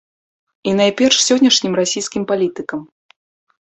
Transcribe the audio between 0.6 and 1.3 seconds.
І найперш